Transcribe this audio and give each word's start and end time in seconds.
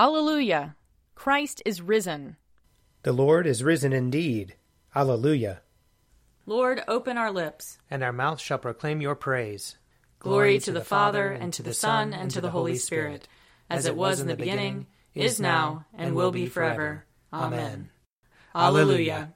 Alleluia! 0.00 0.76
Christ 1.14 1.60
is 1.66 1.82
risen. 1.82 2.38
The 3.02 3.12
Lord 3.12 3.46
is 3.46 3.62
risen 3.62 3.92
indeed. 3.92 4.54
Alleluia. 4.96 5.60
Lord, 6.46 6.82
open 6.88 7.18
our 7.18 7.30
lips. 7.30 7.76
And 7.90 8.02
our 8.02 8.10
mouth 8.10 8.40
shall 8.40 8.56
proclaim 8.56 9.02
your 9.02 9.14
praise. 9.14 9.76
Glory 10.18 10.58
to 10.60 10.72
the 10.72 10.80
Father, 10.80 11.30
and 11.30 11.52
to 11.52 11.62
the 11.62 11.74
Son, 11.74 12.14
and 12.14 12.30
to 12.30 12.40
the 12.40 12.48
Holy 12.48 12.76
Spirit, 12.76 13.28
as 13.68 13.84
it 13.84 13.94
was 13.94 14.20
in 14.20 14.26
the 14.26 14.36
beginning, 14.36 14.86
is 15.14 15.38
now, 15.38 15.84
and 15.92 16.14
will 16.14 16.30
be 16.30 16.46
forever. 16.46 17.04
Amen. 17.30 17.90
Alleluia. 18.54 19.34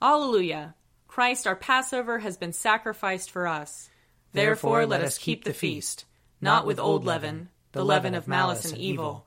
Alleluia. 0.00 0.74
Christ 1.06 1.46
our 1.46 1.54
Passover 1.54 2.20
has 2.20 2.38
been 2.38 2.54
sacrificed 2.54 3.30
for 3.30 3.46
us. 3.46 3.90
Therefore 4.32 4.86
let 4.86 5.02
us 5.02 5.18
keep 5.18 5.44
the 5.44 5.52
feast, 5.52 6.06
not 6.40 6.64
with 6.64 6.80
old 6.80 7.04
leaven, 7.04 7.50
the 7.72 7.84
leaven 7.84 8.14
of 8.14 8.26
malice 8.26 8.64
and 8.72 8.80
evil, 8.80 9.26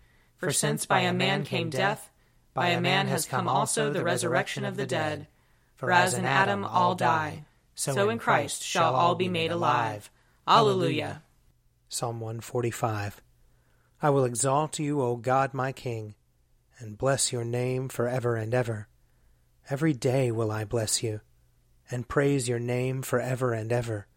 For 0.41 0.51
since 0.51 0.87
by 0.87 1.01
a 1.01 1.13
man 1.13 1.43
came 1.43 1.69
death, 1.69 2.09
by 2.55 2.69
a 2.69 2.81
man 2.81 3.07
has 3.07 3.27
come 3.27 3.47
also 3.47 3.93
the 3.93 4.03
resurrection 4.03 4.65
of 4.65 4.75
the 4.75 4.87
dead. 4.87 5.27
For 5.75 5.91
as 5.91 6.15
in 6.15 6.25
Adam 6.25 6.65
all 6.65 6.95
die, 6.95 7.45
so 7.75 8.09
in 8.09 8.17
Christ 8.17 8.63
shall 8.63 8.95
all 8.95 9.13
be 9.13 9.29
made 9.29 9.51
alive. 9.51 10.09
Alleluia. 10.47 11.21
Psalm 11.89 12.19
145. 12.19 13.21
I 14.01 14.09
will 14.09 14.25
exalt 14.25 14.79
you, 14.79 14.99
O 14.99 15.15
God 15.15 15.53
my 15.53 15.71
King, 15.71 16.15
and 16.79 16.97
bless 16.97 17.31
your 17.31 17.45
name 17.45 17.87
for 17.87 18.07
ever 18.07 18.35
and 18.35 18.51
ever. 18.51 18.87
Every 19.69 19.93
day 19.93 20.31
will 20.31 20.51
I 20.51 20.65
bless 20.65 21.03
you, 21.03 21.21
and 21.91 22.07
praise 22.07 22.49
your 22.49 22.57
name 22.57 23.03
for 23.03 23.19
ever 23.19 23.53
and 23.53 23.71
ever. 23.71 24.07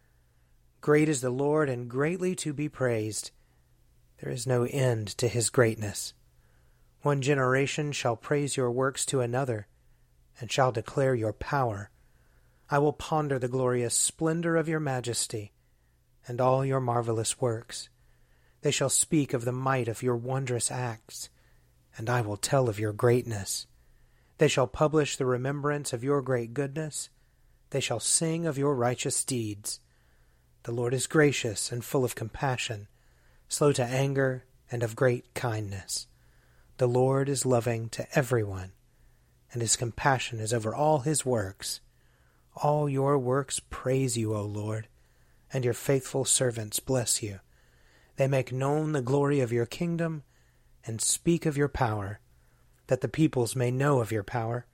Great 0.80 1.10
is 1.10 1.20
the 1.20 1.28
Lord, 1.28 1.68
and 1.68 1.90
greatly 1.90 2.34
to 2.36 2.54
be 2.54 2.70
praised. 2.70 3.30
There 4.24 4.32
is 4.32 4.46
no 4.46 4.64
end 4.64 5.08
to 5.18 5.28
his 5.28 5.50
greatness. 5.50 6.14
One 7.02 7.20
generation 7.20 7.92
shall 7.92 8.16
praise 8.16 8.56
your 8.56 8.70
works 8.70 9.04
to 9.06 9.20
another, 9.20 9.66
and 10.40 10.50
shall 10.50 10.72
declare 10.72 11.14
your 11.14 11.34
power. 11.34 11.90
I 12.70 12.78
will 12.78 12.94
ponder 12.94 13.38
the 13.38 13.48
glorious 13.48 13.94
splendor 13.94 14.56
of 14.56 14.66
your 14.66 14.80
majesty, 14.80 15.52
and 16.26 16.40
all 16.40 16.64
your 16.64 16.80
marvelous 16.80 17.38
works. 17.38 17.90
They 18.62 18.70
shall 18.70 18.88
speak 18.88 19.34
of 19.34 19.44
the 19.44 19.52
might 19.52 19.88
of 19.88 20.02
your 20.02 20.16
wondrous 20.16 20.70
acts, 20.70 21.28
and 21.98 22.08
I 22.08 22.22
will 22.22 22.38
tell 22.38 22.70
of 22.70 22.80
your 22.80 22.94
greatness. 22.94 23.66
They 24.38 24.48
shall 24.48 24.66
publish 24.66 25.18
the 25.18 25.26
remembrance 25.26 25.92
of 25.92 26.02
your 26.02 26.22
great 26.22 26.54
goodness. 26.54 27.10
They 27.68 27.80
shall 27.80 28.00
sing 28.00 28.46
of 28.46 28.56
your 28.56 28.74
righteous 28.74 29.22
deeds. 29.22 29.80
The 30.62 30.72
Lord 30.72 30.94
is 30.94 31.06
gracious 31.06 31.70
and 31.70 31.84
full 31.84 32.06
of 32.06 32.14
compassion, 32.14 32.88
slow 33.48 33.72
to 33.72 33.84
anger, 33.84 34.44
and 34.70 34.82
of 34.82 34.96
great 34.96 35.34
kindness. 35.34 36.06
The 36.78 36.88
Lord 36.88 37.28
is 37.28 37.46
loving 37.46 37.88
to 37.90 38.06
everyone, 38.18 38.72
and 39.52 39.62
his 39.62 39.76
compassion 39.76 40.40
is 40.40 40.52
over 40.52 40.74
all 40.74 41.00
his 41.00 41.24
works. 41.24 41.80
All 42.56 42.88
your 42.88 43.18
works 43.18 43.60
praise 43.70 44.16
you, 44.16 44.34
O 44.34 44.42
Lord, 44.42 44.88
and 45.52 45.64
your 45.64 45.74
faithful 45.74 46.24
servants 46.24 46.80
bless 46.80 47.22
you. 47.22 47.40
They 48.16 48.26
make 48.26 48.52
known 48.52 48.92
the 48.92 49.02
glory 49.02 49.40
of 49.40 49.52
your 49.52 49.66
kingdom 49.66 50.24
and 50.84 51.00
speak 51.00 51.46
of 51.46 51.56
your 51.56 51.68
power, 51.68 52.20
that 52.88 53.00
the 53.00 53.08
peoples 53.08 53.56
may 53.56 53.70
know 53.70 54.00
of 54.00 54.12
your 54.12 54.22
power 54.24 54.66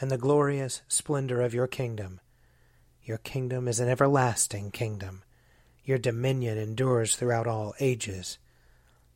and 0.00 0.10
the 0.10 0.18
glorious 0.18 0.82
splendor 0.88 1.40
of 1.40 1.54
your 1.54 1.66
kingdom. 1.66 2.20
Your 3.02 3.18
kingdom 3.18 3.68
is 3.68 3.80
an 3.80 3.88
everlasting 3.88 4.72
kingdom. 4.72 5.22
Your 5.86 5.98
dominion 5.98 6.58
endures 6.58 7.14
throughout 7.14 7.46
all 7.46 7.72
ages. 7.78 8.38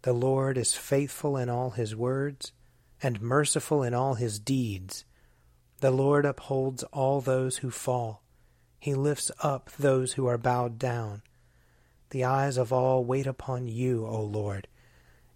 The 0.02 0.12
Lord 0.12 0.56
is 0.56 0.72
faithful 0.72 1.36
in 1.36 1.50
all 1.50 1.70
his 1.70 1.96
words 1.96 2.52
and 3.02 3.20
merciful 3.20 3.82
in 3.82 3.92
all 3.92 4.14
his 4.14 4.38
deeds. 4.38 5.04
The 5.80 5.90
Lord 5.90 6.24
upholds 6.24 6.84
all 6.84 7.20
those 7.20 7.58
who 7.58 7.72
fall. 7.72 8.22
He 8.78 8.94
lifts 8.94 9.32
up 9.42 9.70
those 9.80 10.12
who 10.12 10.26
are 10.26 10.38
bowed 10.38 10.78
down. 10.78 11.22
The 12.10 12.22
eyes 12.22 12.56
of 12.56 12.72
all 12.72 13.04
wait 13.04 13.26
upon 13.26 13.66
you, 13.66 14.06
O 14.06 14.22
Lord, 14.22 14.68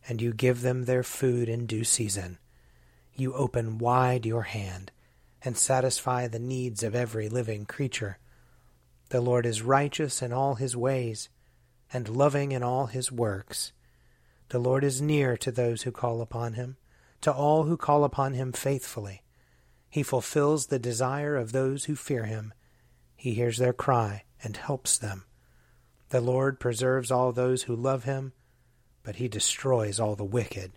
and 0.08 0.22
you 0.22 0.32
give 0.32 0.62
them 0.62 0.84
their 0.84 1.02
food 1.02 1.48
in 1.48 1.66
due 1.66 1.84
season. 1.84 2.38
You 3.12 3.34
open 3.34 3.78
wide 3.78 4.24
your 4.24 4.42
hand 4.42 4.92
and 5.42 5.56
satisfy 5.56 6.28
the 6.28 6.38
needs 6.38 6.84
of 6.84 6.94
every 6.94 7.28
living 7.28 7.66
creature. 7.66 8.18
The 9.14 9.20
Lord 9.20 9.46
is 9.46 9.62
righteous 9.62 10.22
in 10.22 10.32
all 10.32 10.56
his 10.56 10.76
ways 10.76 11.28
and 11.92 12.08
loving 12.08 12.50
in 12.50 12.64
all 12.64 12.86
his 12.86 13.12
works. 13.12 13.70
The 14.48 14.58
Lord 14.58 14.82
is 14.82 15.00
near 15.00 15.36
to 15.36 15.52
those 15.52 15.82
who 15.82 15.92
call 15.92 16.20
upon 16.20 16.54
him, 16.54 16.78
to 17.20 17.32
all 17.32 17.62
who 17.62 17.76
call 17.76 18.02
upon 18.02 18.34
him 18.34 18.50
faithfully. 18.50 19.22
He 19.88 20.02
fulfills 20.02 20.66
the 20.66 20.80
desire 20.80 21.36
of 21.36 21.52
those 21.52 21.84
who 21.84 21.94
fear 21.94 22.24
him. 22.24 22.54
He 23.14 23.34
hears 23.34 23.58
their 23.58 23.72
cry 23.72 24.24
and 24.42 24.56
helps 24.56 24.98
them. 24.98 25.26
The 26.08 26.20
Lord 26.20 26.58
preserves 26.58 27.12
all 27.12 27.30
those 27.30 27.62
who 27.62 27.76
love 27.76 28.02
him, 28.02 28.32
but 29.04 29.14
he 29.14 29.28
destroys 29.28 30.00
all 30.00 30.16
the 30.16 30.24
wicked. 30.24 30.72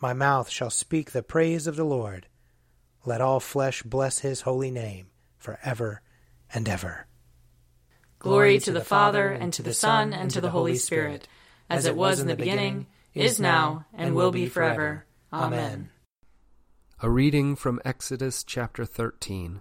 My 0.00 0.12
mouth 0.12 0.50
shall 0.50 0.70
speak 0.70 1.12
the 1.12 1.22
praise 1.22 1.68
of 1.68 1.76
the 1.76 1.84
Lord. 1.84 2.26
Let 3.04 3.20
all 3.20 3.38
flesh 3.38 3.84
bless 3.84 4.18
his 4.18 4.40
holy 4.40 4.72
name 4.72 5.10
for 5.36 5.60
ever 5.62 6.02
and 6.52 6.68
ever. 6.68 7.07
Glory 8.18 8.58
to 8.58 8.72
the 8.72 8.80
Father, 8.80 9.28
and 9.28 9.52
to 9.52 9.62
the 9.62 9.72
Son, 9.72 10.12
and 10.12 10.30
to 10.32 10.40
the 10.40 10.50
Holy 10.50 10.74
Spirit, 10.74 11.28
as 11.70 11.86
it 11.86 11.94
was 11.94 12.18
in 12.18 12.26
the 12.26 12.34
beginning, 12.34 12.86
is 13.14 13.38
now, 13.38 13.86
and 13.94 14.14
will 14.14 14.32
be 14.32 14.46
forever. 14.46 15.06
Amen. 15.32 15.90
A 17.00 17.08
reading 17.08 17.54
from 17.54 17.80
Exodus 17.84 18.42
chapter 18.42 18.84
13. 18.84 19.60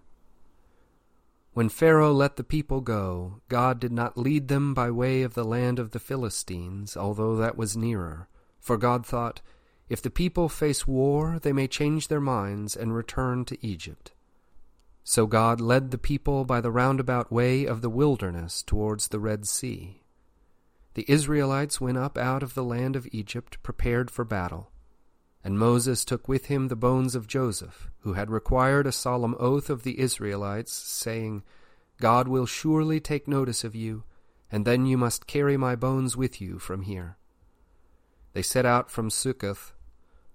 When 1.54 1.70
Pharaoh 1.70 2.14
let 2.14 2.36
the 2.36 2.44
people 2.44 2.82
go, 2.82 3.42
God 3.48 3.80
did 3.80 3.92
not 3.92 4.18
lead 4.18 4.48
them 4.48 4.74
by 4.74 4.90
way 4.90 5.22
of 5.22 5.36
the 5.36 5.44
land 5.44 5.78
of 5.78 5.92
the 5.92 6.00
Philistines, 6.00 6.98
although 6.98 7.36
that 7.36 7.58
was 7.58 7.78
nearer. 7.78 8.28
For 8.60 8.76
God 8.78 9.06
thought, 9.06 9.42
If 9.88 10.02
the 10.02 10.10
people 10.10 10.50
face 10.50 10.88
war, 10.88 11.38
they 11.40 11.54
may 11.54 11.68
change 11.68 12.08
their 12.08 12.22
minds 12.22 12.76
and 12.76 12.96
return 12.96 13.46
to 13.46 13.66
Egypt. 13.66 14.14
So 15.10 15.26
God 15.26 15.62
led 15.62 15.92
the 15.92 15.98
people 15.98 16.44
by 16.44 16.60
the 16.60 16.70
roundabout 16.70 17.32
way 17.32 17.64
of 17.64 17.80
the 17.80 17.90
wilderness 17.90 18.62
towards 18.62 19.08
the 19.08 19.22
Red 19.22 19.48
Sea. 19.48 20.02
The 20.96 21.06
Israelites 21.08 21.80
went 21.80 21.98
up 21.98 22.18
out 22.18 22.44
of 22.44 22.56
the 22.56 22.64
land 22.64 22.98
of 22.98 23.08
Egypt 23.14 23.64
prepared 23.64 24.12
for 24.12 24.26
battle. 24.26 24.70
And 25.46 25.58
Moses 25.58 26.04
took 26.04 26.28
with 26.28 26.48
him 26.48 26.68
the 26.68 26.76
bones 26.76 27.16
of 27.16 27.26
Joseph, 27.26 27.90
who 28.00 28.14
had 28.16 28.30
required 28.30 28.86
a 28.86 28.92
solemn 28.92 29.38
oath 29.40 29.70
of 29.70 29.84
the 29.84 29.98
Israelites, 29.98 30.74
saying, 30.74 31.42
God 32.02 32.28
will 32.28 32.46
surely 32.46 33.00
take 33.00 33.30
notice 33.30 33.64
of 33.64 33.74
you, 33.74 34.04
and 34.52 34.66
then 34.66 34.86
you 34.86 34.98
must 34.98 35.26
carry 35.26 35.56
my 35.56 35.78
bones 35.78 36.18
with 36.18 36.42
you 36.42 36.60
from 36.60 36.82
here. 36.82 37.16
They 38.34 38.42
set 38.42 38.66
out 38.66 38.92
from 38.92 39.10
Succoth 39.10 39.74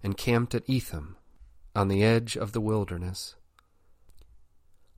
and 0.02 0.16
camped 0.16 0.54
at 0.54 0.66
Etham, 0.66 1.18
on 1.76 1.88
the 1.88 2.02
edge 2.02 2.38
of 2.38 2.52
the 2.52 2.60
wilderness. 2.62 3.34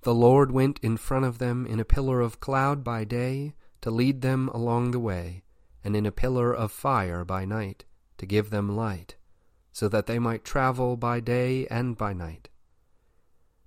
The 0.05 0.15
Lord 0.15 0.53
went 0.53 0.79
in 0.83 0.97
front 0.97 1.25
of 1.25 1.39
them 1.39 1.67
in 1.67 1.81
a 1.81 1.85
pillar 1.85 2.21
of 2.21 2.39
cloud 2.39 2.85
by 2.85 3.05
day 3.05 3.55
to 3.81 3.91
lead 3.91 4.21
them 4.21 4.49
along 4.51 4.91
the 4.91 5.01
way, 5.01 5.45
and 5.83 5.97
in 5.97 6.07
a 6.07 6.13
pillar 6.13 6.55
of 6.55 6.73
fire 6.73 7.25
by 7.25 7.45
night 7.45 7.85
to 8.19 8.27
give 8.27 8.51
them 8.51 8.77
light 8.77 9.17
so 9.75 9.89
that 9.89 10.07
they 10.07 10.21
might 10.21 10.45
travel 10.45 10.97
by 10.97 11.19
day 11.19 11.67
and 11.67 11.97
by 11.97 12.13
night. 12.13 12.49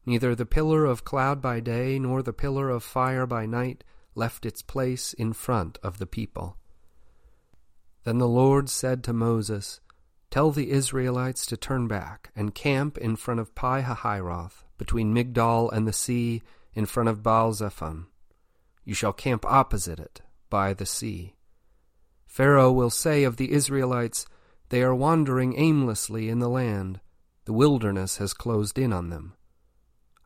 Neither 0.06 0.36
the 0.36 0.46
pillar 0.46 0.86
of 0.86 1.04
cloud 1.04 1.42
by 1.42 1.60
day 1.60 2.00
nor 2.00 2.24
the 2.24 2.32
pillar 2.32 2.70
of 2.70 2.82
fire 2.82 3.28
by 3.28 3.46
night 3.46 3.84
left 4.16 4.46
its 4.46 4.62
place 4.62 5.14
in 5.14 5.34
front 5.34 5.78
of 5.84 5.98
the 5.98 6.06
people. 6.06 6.56
Then 8.06 8.20
the 8.20 8.28
Lord 8.28 8.70
said 8.70 9.04
to 9.04 9.12
Moses, 9.12 9.82
Tell 10.30 10.52
the 10.52 10.72
Israelites 10.72 11.46
to 11.48 11.58
turn 11.58 11.88
back 11.88 12.32
and 12.36 12.54
camp 12.54 12.98
in 12.98 13.16
front 13.16 13.40
of 13.40 13.56
Pi 13.56 13.82
Hahiroth, 13.82 14.64
between 14.78 15.14
Migdol 15.14 15.72
and 15.72 15.88
the 15.88 15.94
sea, 15.94 16.42
in 16.74 16.86
front 16.86 17.10
of 17.10 17.24
Baal 17.24 17.54
Zephon. 17.54 18.08
You 18.84 18.94
shall 18.94 19.14
camp 19.14 19.46
opposite 19.46 20.00
it, 20.00 20.22
by 20.50 20.74
the 20.74 20.86
sea. 20.86 21.36
Pharaoh 22.26 22.72
will 22.72 22.90
say 22.90 23.24
of 23.24 23.38
the 23.38 23.52
Israelites, 23.52 24.26
They 24.70 24.84
are 24.84 24.94
wandering 24.94 25.58
aimlessly 25.58 26.30
in 26.30 26.40
the 26.40 26.50
land. 26.50 27.00
The 27.46 27.54
wilderness 27.54 28.18
has 28.18 28.34
closed 28.34 28.78
in 28.78 28.94
on 28.94 29.10
them. 29.10 29.34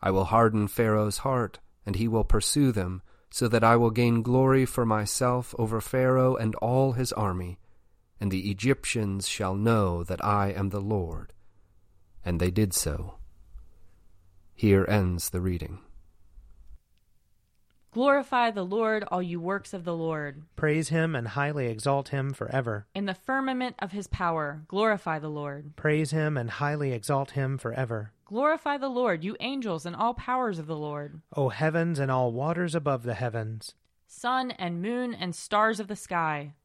I 0.02 0.12
will 0.12 0.26
harden 0.26 0.68
Pharaoh's 0.68 1.20
heart, 1.20 1.60
and 1.86 1.96
he 1.96 2.08
will 2.08 2.24
pursue 2.24 2.72
them, 2.72 3.04
so 3.30 3.48
that 3.48 3.64
I 3.64 3.76
will 3.78 3.92
gain 3.92 4.24
glory 4.24 4.66
for 4.66 4.86
myself 4.86 5.56
over 5.58 5.80
Pharaoh 5.80 6.36
and 6.36 6.56
all 6.56 6.94
his 6.94 7.14
army, 7.14 7.60
and 8.22 8.32
the 8.32 8.52
Egyptians 8.52 9.28
shall 9.28 9.56
know 9.56 10.04
that 10.04 10.24
I 10.24 10.52
am 10.52 10.70
the 10.70 10.80
Lord. 10.80 11.34
And 12.24 12.40
they 12.40 12.52
did 12.52 12.72
so. 12.72 13.16
Here 14.54 14.86
ends 14.88 15.32
the 15.32 15.42
reading. 15.42 15.80
Glorify 17.92 18.52
the 18.52 18.64
Lord, 18.64 19.04
all 19.12 19.24
you 19.24 19.42
works 19.42 19.74
of 19.74 19.84
the 19.84 19.96
Lord. 19.96 20.44
Praise 20.56 20.90
him 20.90 21.16
and 21.16 21.30
highly 21.30 21.66
exalt 21.66 22.10
him 22.10 22.32
forever. 22.32 22.86
In 22.94 23.06
the 23.06 23.16
firmament 23.16 23.76
of 23.80 23.92
his 23.92 24.08
power, 24.08 24.62
glorify 24.68 25.18
the 25.18 25.28
Lord. 25.28 25.76
Praise 25.76 26.12
him 26.12 26.38
and 26.38 26.52
highly 26.52 26.94
exalt 26.94 27.32
him 27.32 27.58
forever. 27.58 28.14
Glorify 28.26 28.78
the 28.78 28.88
Lord, 28.88 29.24
you 29.26 29.36
angels 29.40 29.86
and 29.86 29.96
all 29.96 30.14
powers 30.14 30.60
of 30.60 30.68
the 30.68 30.78
Lord. 30.78 31.22
O 31.36 31.50
heavens 31.50 31.98
and 32.00 32.12
all 32.12 32.32
waters 32.32 32.76
above 32.76 33.04
the 33.04 33.16
heavens. 33.16 33.74
Sun 34.08 34.52
and 34.52 34.82
moon 34.82 35.14
and 35.14 35.36
stars 35.36 35.80
of 35.80 35.88
the 35.88 35.96
sky, 35.96 36.54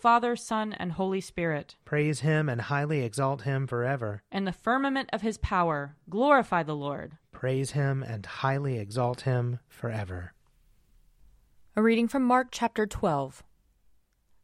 Father, 0.00 0.34
Son, 0.34 0.72
and 0.72 0.92
Holy 0.92 1.20
Spirit. 1.20 1.76
Praise 1.84 2.20
him 2.20 2.48
and 2.48 2.62
highly 2.62 3.02
exalt 3.02 3.42
him 3.42 3.66
forever. 3.66 4.22
In 4.32 4.46
the 4.46 4.52
firmament 4.52 5.10
of 5.12 5.20
his 5.20 5.36
power, 5.36 5.94
glorify 6.08 6.62
the 6.62 6.74
Lord. 6.74 7.18
Praise 7.32 7.72
him 7.72 8.02
and 8.02 8.24
highly 8.24 8.78
exalt 8.78 9.22
him 9.22 9.58
forever. 9.68 10.32
A 11.76 11.82
reading 11.82 12.08
from 12.08 12.24
Mark 12.24 12.48
chapter 12.50 12.86
12. 12.86 13.42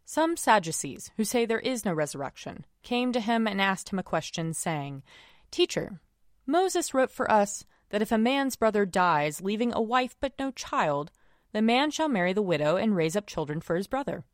Some 0.04 0.36
Sadducees, 0.36 1.10
who 1.16 1.24
say 1.24 1.46
there 1.46 1.58
is 1.58 1.86
no 1.86 1.94
resurrection, 1.94 2.66
came 2.82 3.10
to 3.12 3.20
him 3.20 3.46
and 3.46 3.58
asked 3.58 3.88
him 3.88 3.98
a 3.98 4.02
question, 4.02 4.52
saying, 4.52 5.02
Teacher, 5.50 6.00
Moses 6.46 6.92
wrote 6.92 7.10
for 7.10 7.30
us 7.30 7.64
that 7.88 8.02
if 8.02 8.12
a 8.12 8.18
man's 8.18 8.56
brother 8.56 8.84
dies, 8.84 9.40
leaving 9.40 9.72
a 9.72 9.80
wife 9.80 10.16
but 10.20 10.34
no 10.38 10.50
child, 10.50 11.10
the 11.52 11.62
man 11.62 11.90
shall 11.90 12.10
marry 12.10 12.34
the 12.34 12.42
widow 12.42 12.76
and 12.76 12.94
raise 12.94 13.16
up 13.16 13.26
children 13.26 13.62
for 13.62 13.74
his 13.74 13.86
brother. 13.86 14.24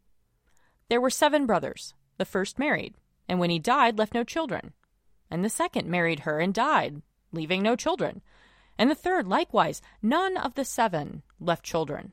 There 0.93 1.01
were 1.01 1.09
seven 1.09 1.47
brothers. 1.47 1.95
The 2.19 2.27
first 2.27 2.59
married, 2.59 2.97
and 3.27 3.41
when 3.41 3.49
he 3.49 3.59
died, 3.59 3.97
left 3.97 4.13
no 4.13 4.25
children. 4.25 4.75
And 5.31 5.43
the 5.43 5.49
second 5.49 5.89
married 5.89 6.21
her 6.21 6.39
and 6.39 6.53
died, 6.53 7.01
leaving 7.33 7.63
no 7.63 7.77
children. 7.77 8.21
And 8.77 8.91
the 8.91 8.95
third, 8.95 9.27
likewise, 9.27 9.81
none 10.03 10.37
of 10.37 10.53
the 10.53 10.67
seven 10.67 11.23
left 11.41 11.65
children. 11.65 12.13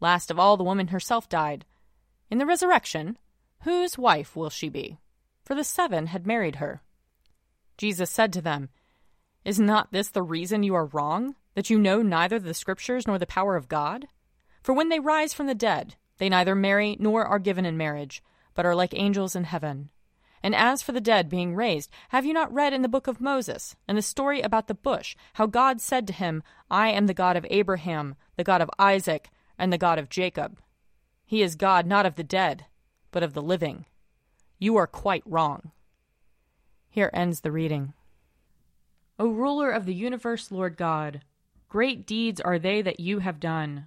Last 0.00 0.28
of 0.28 0.40
all, 0.40 0.56
the 0.56 0.64
woman 0.64 0.88
herself 0.88 1.28
died. 1.28 1.64
In 2.28 2.38
the 2.38 2.46
resurrection, 2.46 3.16
whose 3.60 3.96
wife 3.96 4.34
will 4.34 4.50
she 4.50 4.68
be? 4.68 4.98
For 5.44 5.54
the 5.54 5.62
seven 5.62 6.08
had 6.08 6.26
married 6.26 6.56
her. 6.56 6.82
Jesus 7.78 8.10
said 8.10 8.32
to 8.32 8.42
them, 8.42 8.70
Is 9.44 9.60
not 9.60 9.92
this 9.92 10.08
the 10.08 10.24
reason 10.24 10.64
you 10.64 10.74
are 10.74 10.86
wrong, 10.86 11.36
that 11.54 11.70
you 11.70 11.78
know 11.78 12.02
neither 12.02 12.40
the 12.40 12.54
Scriptures 12.54 13.06
nor 13.06 13.20
the 13.20 13.24
power 13.24 13.54
of 13.54 13.68
God? 13.68 14.08
For 14.64 14.72
when 14.72 14.88
they 14.88 14.98
rise 14.98 15.32
from 15.32 15.46
the 15.46 15.54
dead, 15.54 15.94
they 16.20 16.28
neither 16.28 16.54
marry 16.54 16.98
nor 17.00 17.24
are 17.24 17.38
given 17.38 17.64
in 17.64 17.78
marriage, 17.78 18.22
but 18.54 18.66
are 18.66 18.74
like 18.74 18.92
angels 18.94 19.34
in 19.34 19.44
heaven. 19.44 19.88
And 20.42 20.54
as 20.54 20.82
for 20.82 20.92
the 20.92 21.00
dead 21.00 21.30
being 21.30 21.56
raised, 21.56 21.90
have 22.10 22.26
you 22.26 22.34
not 22.34 22.52
read 22.52 22.74
in 22.74 22.82
the 22.82 22.88
book 22.88 23.06
of 23.06 23.22
Moses, 23.22 23.74
and 23.88 23.96
the 23.96 24.02
story 24.02 24.42
about 24.42 24.68
the 24.68 24.74
bush, 24.74 25.16
how 25.34 25.46
God 25.46 25.80
said 25.80 26.06
to 26.06 26.12
him, 26.12 26.42
I 26.70 26.90
am 26.90 27.06
the 27.06 27.14
God 27.14 27.38
of 27.38 27.46
Abraham, 27.48 28.16
the 28.36 28.44
God 28.44 28.60
of 28.60 28.70
Isaac, 28.78 29.30
and 29.58 29.72
the 29.72 29.78
God 29.78 29.98
of 29.98 30.10
Jacob? 30.10 30.60
He 31.24 31.40
is 31.40 31.56
God 31.56 31.86
not 31.86 32.04
of 32.04 32.16
the 32.16 32.22
dead, 32.22 32.66
but 33.12 33.22
of 33.22 33.32
the 33.32 33.42
living. 33.42 33.86
You 34.58 34.76
are 34.76 34.86
quite 34.86 35.22
wrong. 35.24 35.72
Here 36.90 37.10
ends 37.14 37.40
the 37.40 37.52
reading. 37.52 37.94
O 39.18 39.30
ruler 39.30 39.70
of 39.70 39.86
the 39.86 39.94
universe, 39.94 40.50
Lord 40.50 40.76
God, 40.76 41.22
great 41.70 42.06
deeds 42.06 42.42
are 42.42 42.58
they 42.58 42.82
that 42.82 43.00
you 43.00 43.20
have 43.20 43.40
done 43.40 43.86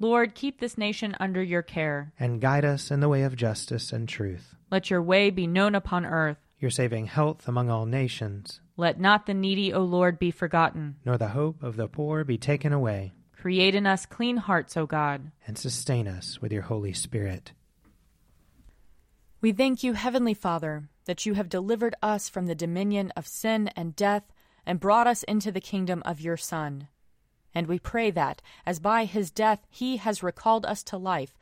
Lord, 0.00 0.34
keep 0.34 0.60
this 0.60 0.78
nation 0.78 1.16
under 1.18 1.42
your 1.42 1.62
care. 1.62 2.12
And 2.20 2.40
guide 2.40 2.64
us 2.64 2.90
in 2.90 3.00
the 3.00 3.08
way 3.08 3.22
of 3.22 3.34
justice 3.34 3.92
and 3.92 4.08
truth. 4.08 4.54
Let 4.70 4.90
your 4.90 5.02
way 5.02 5.30
be 5.30 5.46
known 5.46 5.74
upon 5.74 6.06
earth. 6.06 6.38
Your 6.60 6.70
saving 6.70 7.06
health 7.06 7.48
among 7.48 7.68
all 7.68 7.84
nations. 7.84 8.60
Let 8.76 9.00
not 9.00 9.26
the 9.26 9.34
needy, 9.34 9.72
O 9.72 9.82
Lord, 9.82 10.18
be 10.18 10.30
forgotten. 10.30 10.96
Nor 11.04 11.18
the 11.18 11.28
hope 11.28 11.62
of 11.62 11.76
the 11.76 11.88
poor 11.88 12.22
be 12.22 12.38
taken 12.38 12.72
away. 12.72 13.12
Create 13.32 13.74
in 13.74 13.86
us 13.86 14.06
clean 14.06 14.36
hearts, 14.36 14.76
O 14.76 14.86
God. 14.86 15.32
And 15.46 15.58
sustain 15.58 16.06
us 16.06 16.40
with 16.40 16.52
your 16.52 16.62
Holy 16.62 16.92
Spirit. 16.92 17.52
We 19.40 19.52
thank 19.52 19.82
you, 19.82 19.92
Heavenly 19.94 20.34
Father, 20.34 20.88
that 21.06 21.26
you 21.26 21.34
have 21.34 21.48
delivered 21.48 21.94
us 22.02 22.28
from 22.28 22.46
the 22.46 22.54
dominion 22.54 23.12
of 23.16 23.26
sin 23.26 23.68
and 23.76 23.96
death 23.96 24.24
and 24.66 24.78
brought 24.80 25.06
us 25.06 25.22
into 25.24 25.50
the 25.50 25.60
kingdom 25.60 26.02
of 26.04 26.20
your 26.20 26.36
Son. 26.36 26.88
And 27.54 27.66
we 27.66 27.78
pray 27.78 28.10
that, 28.10 28.42
as 28.66 28.78
by 28.78 29.04
his 29.04 29.30
death 29.30 29.66
he 29.68 29.96
has 29.96 30.22
recalled 30.22 30.66
us 30.66 30.82
to 30.84 30.96
life, 30.96 31.36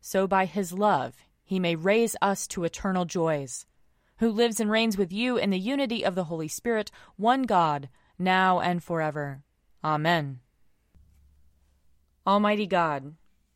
so 0.00 0.26
by 0.26 0.46
his 0.46 0.72
love 0.72 1.14
he 1.44 1.58
may 1.58 1.76
raise 1.76 2.16
us 2.22 2.46
to 2.48 2.64
eternal 2.64 3.04
joys. 3.04 3.66
Who 4.18 4.30
lives 4.30 4.60
and 4.60 4.70
reigns 4.70 4.98
with 4.98 5.12
you 5.12 5.36
in 5.36 5.50
the 5.50 5.58
unity 5.58 6.04
of 6.04 6.14
the 6.14 6.24
Holy 6.24 6.48
Spirit, 6.48 6.90
one 7.16 7.42
God, 7.42 7.88
now 8.18 8.60
and 8.60 8.82
forever. 8.82 9.42
Amen. 9.82 10.40
Almighty 12.26 12.66
God, 12.66 13.14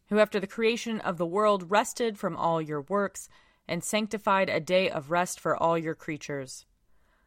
who 0.09 0.19
after 0.19 0.41
the 0.41 0.47
creation 0.47 1.01
of 1.01 1.19
the 1.19 1.27
world 1.27 1.71
rested 1.71 2.19
from 2.19 2.37
all 2.37 2.61
your 2.61 2.83
works, 2.83 3.29
and 3.67 3.83
sanctified 3.83 4.49
a 4.49 4.61
day 4.61 4.91
of 4.91 5.11
rest 5.11 5.41
for 5.41 5.57
all 5.57 5.79
your 5.79 5.95
creatures. 5.95 6.67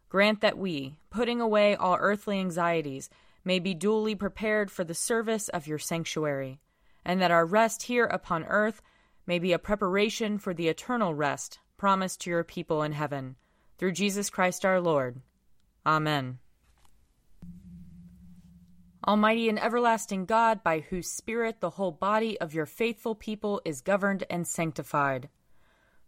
Grant 0.10 0.41
that 0.41 0.57
we, 0.57 1.00
putting 1.10 1.41
away 1.41 1.75
all 1.75 1.98
earthly 2.00 2.39
anxieties, 2.39 3.10
may 3.44 3.60
be 3.60 3.74
duly 3.74 4.15
prepared 4.15 4.70
for 4.70 4.84
the 4.84 4.94
service 4.94 5.50
of 5.50 5.67
your 5.67 5.79
sanctuary, 5.79 6.60
and 7.06 7.22
that 7.22 7.32
our 7.32 7.46
rest 7.46 7.84
here 7.84 8.06
upon 8.06 8.44
earth 8.46 8.82
may 9.25 9.39
be 9.39 9.53
a 9.53 9.60
preparation 9.60 10.38
for 10.38 10.53
the 10.53 10.67
eternal 10.67 11.13
rest 11.13 11.60
promised 11.77 12.22
to 12.22 12.29
your 12.29 12.44
people 12.44 12.84
in 12.84 12.91
heaven. 12.91 13.36
Through 13.77 13.91
Jesus 13.91 14.29
Christ 14.29 14.65
our 14.65 14.82
Lord. 14.82 15.22
Amen. 15.86 16.39
Almighty 19.08 19.48
and 19.48 19.60
everlasting 19.62 20.25
God, 20.25 20.63
by 20.63 20.79
whose 20.79 21.10
Spirit 21.10 21.62
the 21.62 21.70
whole 21.72 21.91
body 21.91 22.39
of 22.41 22.53
your 22.53 22.65
faithful 22.65 23.15
people 23.15 23.62
is 23.63 23.82
governed 23.82 24.25
and 24.29 24.46
sanctified 24.46 25.29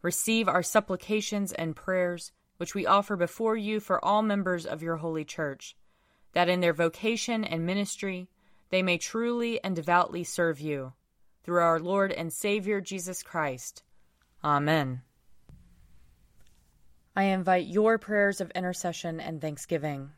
receive 0.02 0.48
our 0.48 0.64
supplications 0.64 1.52
and 1.54 1.76
prayers, 1.76 2.32
which 2.58 2.76
we 2.76 2.86
offer 2.86 3.16
before 3.16 3.58
you 3.58 3.80
for 3.80 4.04
all 4.04 4.22
members 4.22 4.66
of 4.66 4.82
your 4.82 4.98
holy 4.98 5.26
church, 5.26 5.76
that 6.34 6.50
in 6.50 6.60
their 6.60 6.74
vocation 6.74 7.44
and 7.44 7.66
ministry 7.66 8.28
they 8.70 8.84
may 8.84 8.98
truly 8.98 9.64
and 9.64 9.76
devoutly 9.76 10.24
serve 10.24 10.60
you. 10.60 10.94
Through 11.44 11.62
our 11.62 11.80
Lord 11.80 12.12
and 12.12 12.32
Savior 12.32 12.82
Jesus 12.82 13.24
Christ. 13.24 13.84
Amen. 14.44 15.02
I 17.16 17.24
invite 17.24 17.68
your 17.68 17.98
prayers 17.98 18.40
of 18.40 18.52
intercession 18.52 19.20
and 19.20 19.42
thanksgiving. 19.42 20.12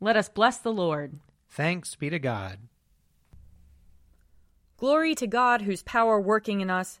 Let 0.00 0.16
us 0.16 0.28
bless 0.28 0.58
the 0.58 0.72
Lord. 0.72 1.18
Thanks 1.50 1.94
be 1.94 2.10
to 2.10 2.18
God. 2.18 2.58
Glory 4.76 5.14
to 5.14 5.26
God, 5.26 5.62
whose 5.62 5.82
power 5.82 6.20
working 6.20 6.60
in 6.60 6.68
us 6.68 7.00